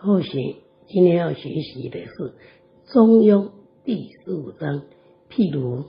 [0.00, 0.54] 后学
[0.86, 2.12] 今天要学习的是
[2.92, 3.46] 《中庸》
[3.84, 4.82] 第十五章，
[5.28, 5.86] 譬如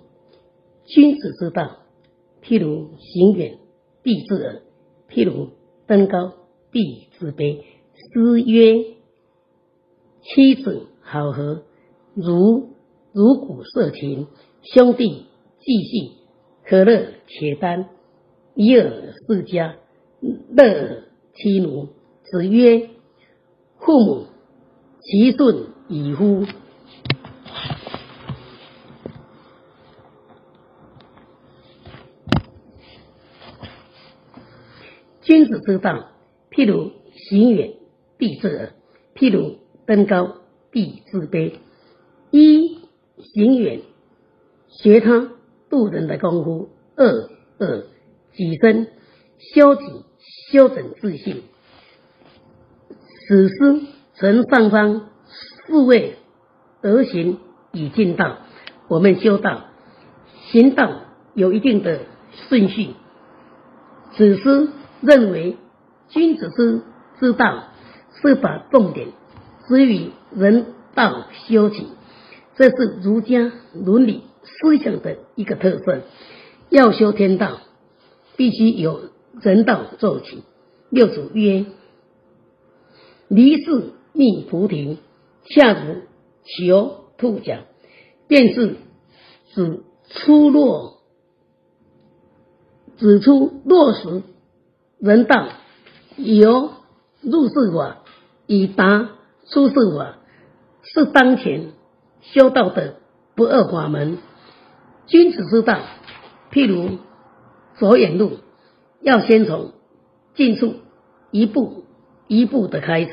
[0.86, 1.78] 君子之道，
[2.42, 3.60] 譬如行远
[4.02, 4.62] 必自耳，
[5.12, 5.50] 譬如
[5.86, 6.34] 登高
[6.72, 7.62] 必自卑。
[7.94, 8.96] 诗曰
[10.26, 11.62] ：“妻子好合，
[12.16, 12.70] 如
[13.14, 14.26] 如鼓瑟琴；
[14.64, 15.28] 兄弟
[15.60, 16.14] 既信，
[16.64, 17.90] 和乐且丹。
[18.56, 19.76] 以尔世家，
[20.20, 21.04] 乐
[21.36, 21.90] 妻奴。”
[22.26, 22.90] 子曰。
[23.80, 24.28] 父母
[25.02, 26.46] 其顺以乎？
[35.22, 36.10] 君子之道，
[36.52, 37.74] 譬如行远
[38.18, 38.74] 必自耳，
[39.16, 40.38] 譬如登高
[40.72, 41.54] 必自卑。
[42.32, 42.80] 一
[43.18, 43.82] 行远，
[44.68, 45.32] 学他
[45.70, 47.86] 渡人的功夫；二二
[48.34, 48.88] 己身
[49.54, 49.84] 修己，
[50.52, 51.44] 修整自信。
[53.30, 53.82] 子思
[54.16, 55.08] 成上方
[55.68, 56.16] 四位
[56.82, 57.38] 德行
[57.72, 58.38] 以尽道。
[58.88, 59.66] 我们修道
[60.50, 61.02] 行道
[61.36, 62.00] 有一定的
[62.48, 62.96] 顺序。
[64.18, 65.58] 子思认为
[66.08, 66.82] 君子之
[67.20, 67.66] 之道
[68.20, 69.10] 是把重点
[69.68, 70.66] 置于人
[70.96, 71.86] 道修起，
[72.56, 76.02] 这是儒家伦理思想的一个特色。
[76.70, 77.60] 要修天道，
[78.38, 79.02] 必须由
[79.40, 80.44] 人道做起。
[80.90, 81.68] 六祖曰。
[83.30, 84.98] 离世觅菩提，
[85.46, 86.02] 下如
[86.44, 87.60] 求兔角，
[88.28, 88.76] 便是
[89.54, 90.98] 指出落，
[92.98, 94.24] 指出落实
[94.98, 95.48] 人道，
[96.18, 96.72] 由
[97.22, 98.00] 入世法
[98.48, 99.12] 以达
[99.48, 100.18] 出世法，
[100.82, 101.72] 是当前
[102.22, 102.96] 修道的
[103.36, 104.18] 不二法门。
[105.06, 105.80] 君子之道，
[106.52, 106.98] 譬如
[107.78, 108.40] 走远路，
[109.02, 109.72] 要先从
[110.34, 110.74] 近处
[111.32, 111.84] 一步。
[112.30, 113.12] 一步的开始，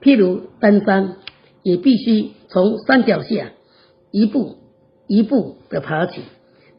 [0.00, 1.16] 譬如登山，
[1.62, 3.50] 也必须从山脚下
[4.12, 4.56] 一步
[5.08, 6.22] 一步的爬起，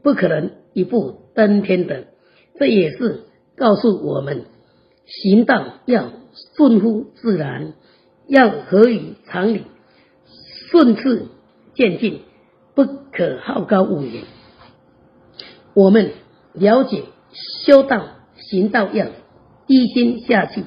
[0.01, 2.07] 不可能一步登天的。
[2.57, 3.25] 这也是
[3.57, 4.45] 告诉我们，
[5.05, 6.11] 行道要
[6.55, 7.73] 顺乎自然，
[8.27, 9.63] 要合于常理，
[10.71, 11.27] 顺次
[11.75, 12.21] 渐进，
[12.73, 14.23] 不可好高骛远。
[15.73, 16.11] 我们
[16.53, 17.03] 了解
[17.65, 18.05] 修道
[18.37, 19.07] 行道要
[19.67, 20.63] 低心下去。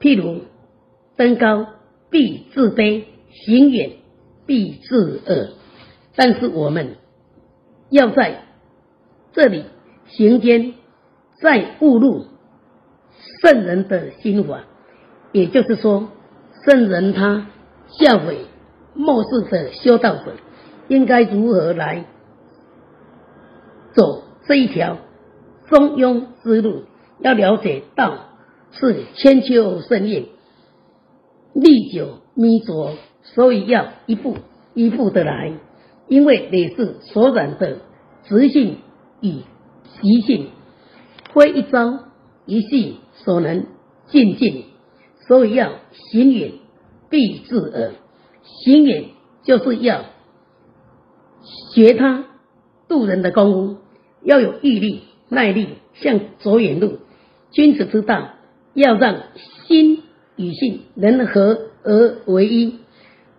[0.00, 0.42] 譬如
[1.16, 1.66] 登高
[2.10, 3.90] 必自卑，行远
[4.46, 5.50] 必自恶。
[6.14, 6.96] 但是我们
[7.90, 8.42] 要在
[9.32, 9.64] 这里
[10.06, 10.74] 行间，
[11.40, 12.26] 再误入
[13.42, 14.64] 圣人的心法。
[15.32, 16.08] 也就是说，
[16.64, 17.48] 圣人他
[17.98, 18.36] 教诲
[18.94, 20.34] 末世的修道者，
[20.88, 22.04] 应该如何来
[23.92, 24.98] 走这一条
[25.66, 26.84] 中庸之路？
[27.20, 28.27] 要了解道。
[28.72, 30.26] 是千秋盛宴，
[31.54, 32.92] 历久弥卓，
[33.22, 34.36] 所以要一步
[34.74, 35.52] 一步的来，
[36.06, 37.78] 因为你是所染的
[38.24, 38.76] 直性
[39.20, 39.40] 与
[40.00, 40.50] 习性，
[41.32, 42.04] 非一朝
[42.46, 43.66] 一夕所能
[44.06, 44.64] 尽尽，
[45.26, 46.52] 所以要行远
[47.10, 47.92] 必自耳。
[48.42, 49.06] 行远
[49.42, 50.04] 就是要
[51.74, 52.24] 学他
[52.86, 53.76] 渡人的功夫，
[54.22, 56.98] 要有毅力耐力，向走远路。
[57.50, 58.28] 君子之道。
[58.78, 59.24] 要让
[59.66, 60.04] 心
[60.36, 62.78] 与性能合而为一，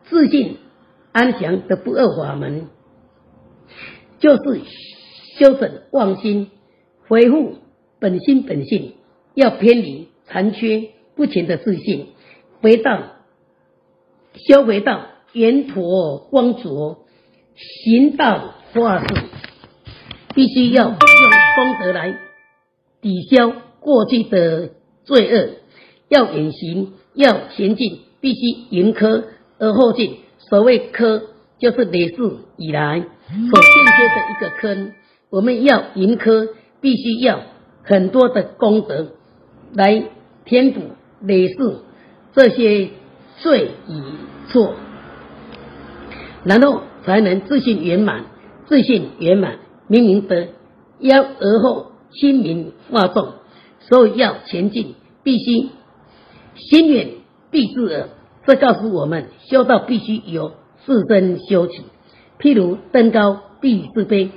[0.09, 0.57] 自信
[1.13, 2.67] 安详的不二法门，
[4.19, 4.61] 就是
[5.37, 6.51] 修整妄心，
[7.07, 7.55] 恢复
[7.99, 8.95] 本心本性。
[9.35, 12.07] 要偏离残缺不全的自信，
[12.61, 13.03] 回到
[14.33, 17.05] 修回到圆陀光浊，
[17.55, 19.07] 行道化世，
[20.35, 22.19] 必须要用功德来
[22.99, 24.71] 抵消过去的。
[25.09, 25.49] 罪恶
[26.07, 29.23] 要远行，要前进，必须迎科
[29.57, 30.17] 而后进。
[30.37, 31.23] 所谓科，
[31.57, 32.15] 就是累世
[32.57, 34.91] 以来所欠缺的一个坑。
[35.31, 36.49] 我们要迎科，
[36.79, 37.41] 必须要
[37.81, 39.13] 很多的功德
[39.73, 40.03] 来
[40.45, 40.81] 填补
[41.21, 41.55] 累世
[42.35, 42.89] 这些
[43.37, 44.01] 罪与
[44.51, 44.75] 错，
[46.43, 48.25] 然后才能自信圆满。
[48.67, 49.57] 自信圆满，
[49.87, 50.49] 明明德，
[50.99, 53.33] 要而后亲民化众。
[53.81, 54.93] 所以要前进，
[55.23, 55.69] 必须
[56.55, 57.09] 心远
[57.51, 58.09] 必自耳。
[58.45, 60.53] 这告诉我们，修道必须由
[60.85, 61.83] 自身修起。
[62.39, 64.29] 譬如登高必自卑，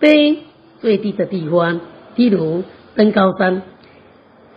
[0.00, 0.38] 卑
[0.80, 1.80] 最低的地方。
[2.16, 2.62] 譬如
[2.94, 3.62] 登高山，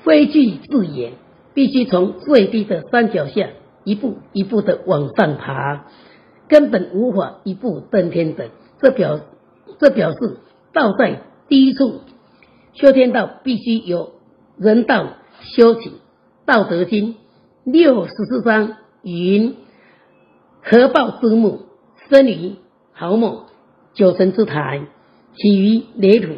[0.04, 1.14] 非惧自远，
[1.54, 3.50] 必须从最低的山脚下
[3.84, 5.88] 一步一步的往上爬，
[6.48, 8.50] 根本无法一步登天的。
[8.80, 9.20] 这表
[9.80, 10.38] 这表示
[10.74, 12.02] 道在低处，
[12.74, 14.14] 修天道必须有。
[14.58, 15.08] 人道
[15.44, 15.90] 修起，
[16.46, 17.14] 《道德经》
[17.64, 19.56] 六十四章云：
[20.64, 21.66] 合抱之木，
[22.10, 22.56] 生于
[22.94, 23.48] 毫末；
[23.94, 24.88] 九层之台，
[25.36, 26.34] 起于垒土；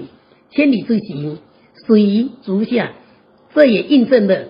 [0.49, 1.39] 千里之行，
[1.85, 2.93] 始于足下。
[3.53, 4.47] 这也印证了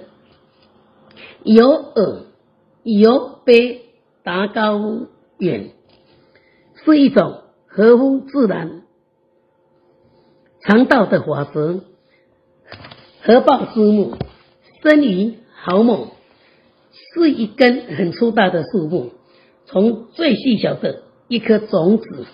[1.43, 2.21] 由耳
[2.83, 3.79] 由卑
[4.23, 4.79] 达高
[5.39, 5.71] 远，
[6.85, 8.83] 是一种合乎自然
[10.61, 11.81] 常道的法则。
[13.25, 14.17] 合抱之木，
[14.83, 16.09] 生于毫末。
[17.15, 19.11] 是一根很粗大的树木，
[19.65, 22.27] 从最细小的一颗种子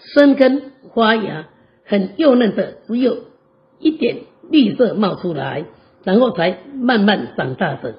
[0.00, 1.48] 生根发芽，
[1.86, 3.18] 很幼嫩的，只有
[3.78, 4.18] 一点
[4.50, 5.64] 绿色冒出来，
[6.04, 7.94] 然后才慢慢长大的。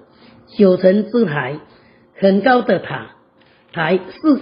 [0.55, 1.59] 九层之台，
[2.15, 3.15] 很高的塔
[3.71, 4.39] 台是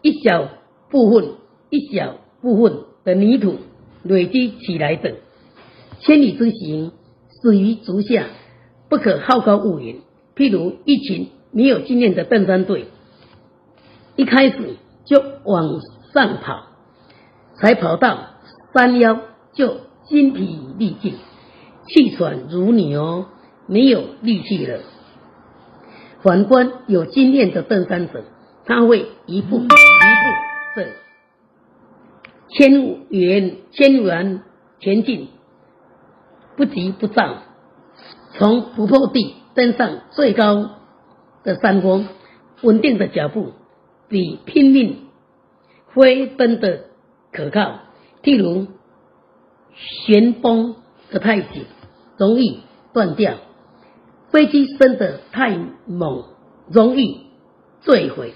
[0.00, 0.48] 一小
[0.90, 1.34] 部分
[1.68, 3.56] 一小部分的泥土
[4.02, 5.16] 累积起来的。
[5.98, 6.92] 千里之行，
[7.42, 8.26] 始于足下，
[8.90, 9.96] 不可好高骛远。
[10.36, 12.86] 譬如一群没有经验的登山队，
[14.16, 14.76] 一开始
[15.06, 15.80] 就往
[16.12, 16.66] 上跑，
[17.54, 18.18] 才跑到
[18.74, 19.20] 山腰
[19.52, 19.76] 就
[20.06, 21.14] 筋疲力尽、
[21.86, 23.26] 气喘如牛，
[23.66, 24.80] 没有力气了。
[26.22, 28.24] 反观有经验的登山者，
[28.66, 29.68] 他会一步一步
[30.76, 30.86] 的
[32.48, 34.42] 千元千元
[34.80, 35.28] 前进，
[36.56, 37.38] 不急不躁，
[38.34, 39.36] 从不破地。
[39.52, 40.70] 登上最高
[41.42, 42.06] 的山峰，
[42.62, 43.52] 稳定的脚步
[44.08, 45.08] 比拼命
[45.92, 46.84] 飞奔的
[47.32, 47.80] 可靠。
[48.22, 48.68] 譬如
[49.74, 50.76] 旋风
[51.10, 51.64] 的太紧，
[52.16, 52.60] 容易
[52.92, 53.38] 断掉；
[54.30, 56.26] 飞机升得太猛，
[56.70, 57.26] 容易
[57.80, 58.28] 坠毁；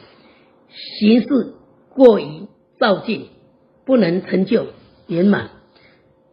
[0.98, 1.54] 形势
[1.90, 2.48] 过于
[2.80, 3.28] 躁进，
[3.86, 4.66] 不能成就
[5.06, 5.50] 圆满。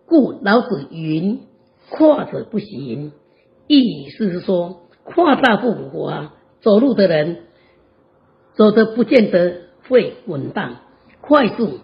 [0.07, 1.43] 故老子云
[1.91, 3.11] ：“跨者不行。”
[3.79, 7.43] 意思是说，跨大步啊，走路的人
[8.53, 10.77] 走的不见得会稳当，
[11.21, 11.79] 快速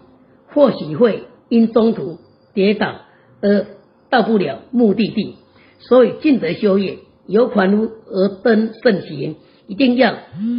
[0.48, 2.18] 或许会因中途
[2.52, 2.96] 跌倒
[3.40, 3.66] 而
[4.10, 5.36] 到不了目的地。
[5.78, 9.36] 所以，尽德修业，有款如而登圣行，
[9.66, 10.58] 一定要循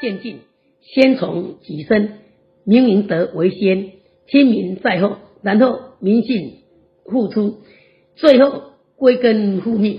[0.00, 0.40] 渐进，
[0.80, 2.18] 先从己身，
[2.64, 3.92] 明明德为先，
[4.28, 6.58] 亲民在后，然后民信
[7.06, 7.60] 付出，
[8.16, 8.71] 最后。
[9.02, 9.98] 归根复命。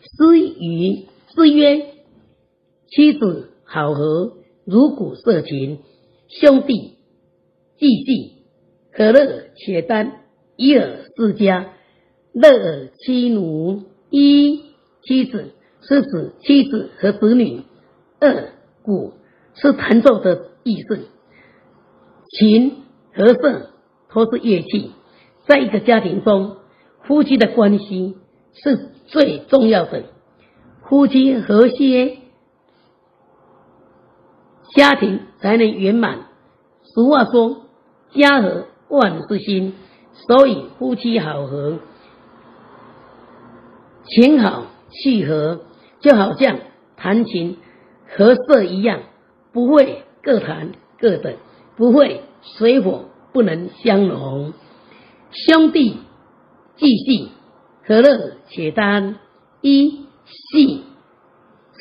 [0.00, 1.04] 诗语
[1.34, 1.92] 诗曰
[2.88, 5.76] ：“妻子好合，如骨色情；
[6.30, 6.94] 兄弟
[7.76, 8.46] 既济，
[8.94, 10.22] 可乐且单？
[10.56, 11.66] 一尔自家，
[12.32, 13.82] 乐尔妻奴。
[14.08, 14.62] 一
[15.02, 15.52] 妻子
[15.82, 17.64] 是指妻子和子女；
[18.20, 19.12] 二鼓
[19.54, 20.96] 是弹奏的意思；
[22.38, 23.72] 琴和瑟
[24.14, 24.92] 都是乐器。
[25.46, 26.56] 在一个家庭中。”
[27.06, 28.16] 夫妻的关系
[28.52, 30.04] 是最重要的，
[30.88, 32.18] 夫妻和谐，
[34.74, 36.26] 家庭才能圆满。
[36.82, 37.62] 俗话说
[38.12, 39.74] ：“家和万事兴。”
[40.26, 41.78] 所以夫妻好合，
[44.06, 45.60] 情好气和，
[46.00, 46.58] 就好像
[46.96, 47.58] 弹琴
[48.08, 49.00] 和色一样，
[49.52, 51.34] 不会各弹各的，
[51.76, 54.54] 不会水火不能相容。
[55.30, 55.98] 兄弟。
[56.76, 57.28] 既细
[57.84, 59.18] 和乐且单，
[59.62, 60.82] 一细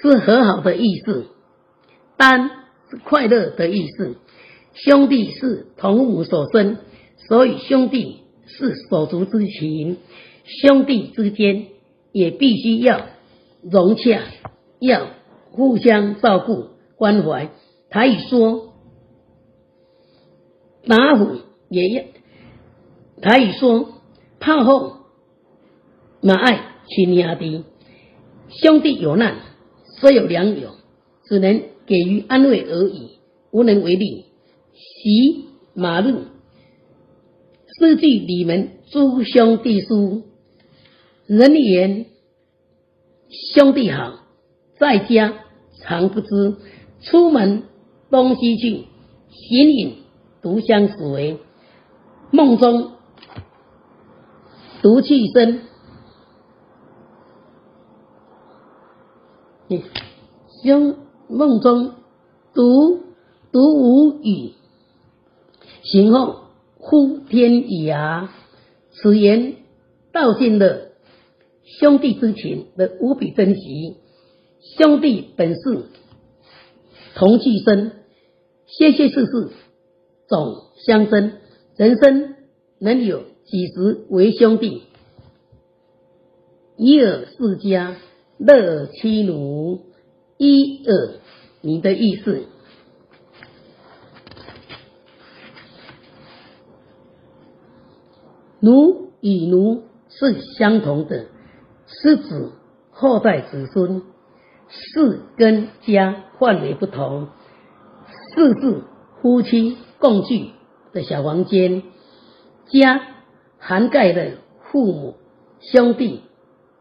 [0.01, 1.27] 是和好的意思，
[2.17, 2.49] 单
[2.89, 4.17] 是快乐的意思。
[4.73, 6.77] 兄弟是同母所生，
[7.27, 9.97] 所以兄弟是手足之情。
[10.61, 11.67] 兄弟之间
[12.11, 13.01] 也必须要
[13.63, 14.21] 融洽，
[14.79, 15.07] 要
[15.51, 17.49] 互相照顾关怀。
[17.89, 18.73] 他一说
[20.87, 21.37] 打虎
[21.69, 22.03] 也要，
[23.21, 23.89] 他一说。
[24.39, 24.97] 炮后
[26.21, 27.63] 马爱亲兄弟，
[28.49, 29.37] 兄弟有难，
[29.99, 30.71] 虽有良友，
[31.23, 33.19] 只能给予安慰而已，
[33.51, 34.25] 无能为力。
[34.73, 36.21] 习马路
[37.79, 40.23] 诗句里门诸兄弟书，
[41.25, 42.05] 人言
[43.55, 44.19] 兄弟好，
[44.77, 45.33] 在家
[45.81, 46.57] 常不知，
[47.01, 47.63] 出门
[48.11, 48.83] 东西去，
[49.29, 49.95] 形影
[50.41, 51.37] 独相随，
[52.31, 52.94] 梦中。
[54.85, 55.61] 独气生，
[60.61, 61.95] 兄梦中
[62.53, 62.99] 独
[63.51, 64.53] 独无语，
[65.81, 68.27] 醒后呼天涯。
[68.91, 69.55] 此言
[70.11, 70.91] 道尽了
[71.63, 73.97] 兄弟之情的无比珍惜。
[74.77, 75.85] 兄弟本是
[77.15, 77.91] 同气生，
[78.67, 79.51] 些些事事
[80.27, 81.39] 总相争。
[81.75, 82.35] 人生
[82.77, 83.23] 能有？
[83.45, 84.83] 几时为兄弟？
[86.77, 87.95] 一尔世家，
[88.37, 89.81] 乐尔妻奴。
[90.37, 91.19] 一二，
[91.61, 92.47] 你的意思。
[98.59, 101.27] 奴与奴是相同的，
[101.87, 102.51] 是指
[102.91, 104.01] 后代子孙。
[104.67, 107.27] 事跟家范围不同，
[108.33, 108.83] 事是
[109.21, 110.49] 夫妻共聚
[110.91, 111.83] 的小房间，
[112.71, 113.14] 家
[113.67, 114.33] 涵盖了
[114.71, 115.15] 父母、
[115.59, 116.21] 兄弟、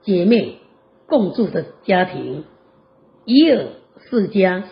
[0.03, 0.59] 姐妹
[1.07, 2.45] 共住的家庭。
[3.25, 3.69] 一尔
[4.11, 4.69] 世家，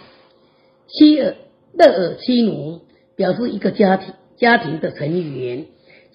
[0.88, 1.36] 妻尔、
[1.72, 2.82] 乐尔妻奴，
[3.16, 5.68] 表示一个家庭家庭的成员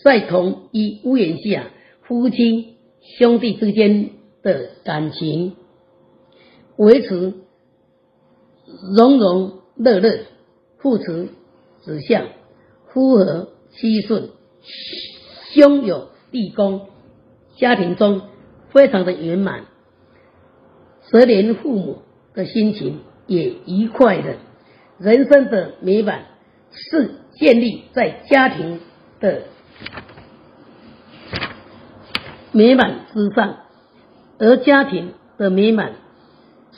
[0.04, 1.72] 在同一屋檐下，
[2.04, 2.76] 夫妻
[3.18, 4.12] 兄弟之间
[4.44, 5.56] 的感情。
[6.76, 7.34] 维持
[8.96, 10.26] 融融乐乐，
[10.78, 11.30] 父慈
[11.82, 12.24] 子孝，
[12.94, 14.30] 夫和妻顺，
[15.58, 16.88] 兄友弟恭，
[17.58, 18.22] 家庭中
[18.70, 19.66] 非常的圆满，
[21.10, 22.04] 蛇年父母
[22.36, 24.36] 的心情也愉快的，
[25.00, 26.26] 人生的美满
[26.72, 28.82] 是建立在家庭
[29.20, 29.46] 的
[32.52, 33.56] 美满之上，
[34.38, 35.94] 而家庭的美满。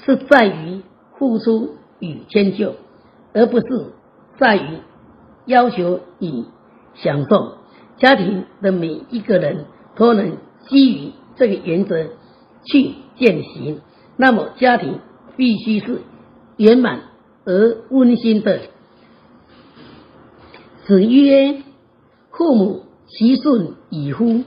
[0.05, 0.81] 是在于
[1.17, 2.75] 付出与迁就，
[3.33, 3.65] 而不是
[4.39, 4.79] 在于
[5.45, 6.45] 要求与
[6.95, 7.58] 享受。
[7.99, 9.65] 家庭的每一个人
[9.95, 10.37] 都能
[10.67, 12.07] 基于这个原则
[12.65, 13.81] 去践行，
[14.17, 14.99] 那么家庭
[15.37, 16.01] 必须是
[16.57, 17.01] 圆满
[17.45, 18.61] 而温馨的。
[20.85, 21.61] 子曰
[22.31, 24.43] ：“父母其顺以乎，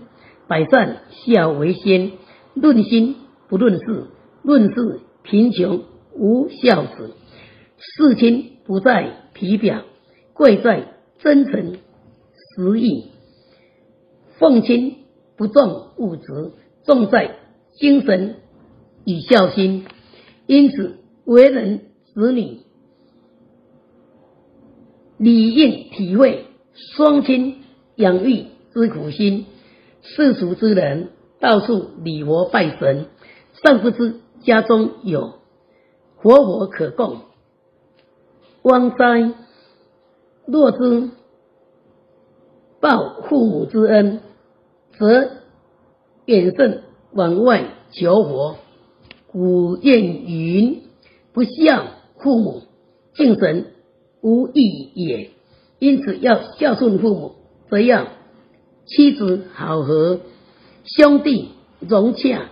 [0.48, 2.12] 百善孝为先。
[2.54, 3.16] 论心
[3.48, 4.06] 不论事，
[4.42, 5.84] 论事。”贫穷
[6.16, 7.12] 无孝子，
[7.78, 9.82] 事亲不在皮表，
[10.34, 11.76] 贵在真诚
[12.56, 13.11] 实意；
[14.42, 14.96] 奉亲
[15.36, 16.50] 不重物质，
[16.84, 17.36] 重在
[17.78, 18.38] 精神
[19.04, 19.86] 与孝心。
[20.48, 22.58] 因此，为人子女
[25.16, 27.62] 理应体会双亲
[27.94, 29.46] 养育之苦心。
[30.00, 33.06] 世俗之人到处礼佛拜神，
[33.62, 34.16] 尚不知。
[34.42, 35.34] 家中有
[36.16, 37.18] 活佛可供，
[38.62, 39.34] 汪哉！
[40.46, 41.10] 若知
[42.80, 44.20] 报父母之恩，
[44.98, 45.30] 则
[46.26, 46.82] 远胜
[47.12, 48.56] 往外求活。
[49.26, 50.82] 古谚云
[51.32, 51.86] ：“不孝
[52.18, 52.62] 父母，
[53.14, 53.72] 敬神
[54.20, 55.30] 无益也。”
[55.80, 57.32] 因此，要孝顺父母，
[57.68, 58.06] 则要
[58.86, 60.20] 妻子好合，
[60.84, 61.48] 兄弟
[61.80, 62.48] 融洽。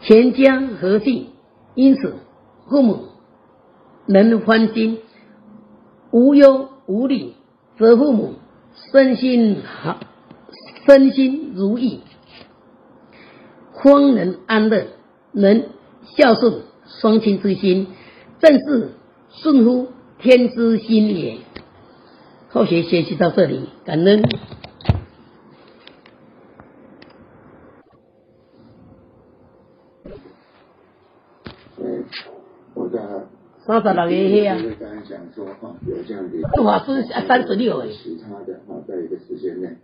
[0.00, 1.26] 全家和气，
[1.74, 2.14] 因此
[2.68, 3.06] 父母
[4.06, 5.00] 能欢心，
[6.12, 7.32] 无忧无虑，
[7.76, 8.34] 则父母
[8.92, 9.98] 身心好，
[10.88, 12.00] 身心如意，
[13.74, 14.86] 方能安乐，
[15.32, 15.64] 能
[16.16, 17.88] 孝顺双亲之心，
[18.38, 18.92] 正是
[19.28, 21.40] 顺乎天之心也。
[22.48, 24.22] 后学学习到这里，感恩。
[33.66, 34.56] 三十六页啊，
[36.54, 37.92] 杜法师三十六诶。
[37.92, 39.76] 其他的啊，在一个时间内。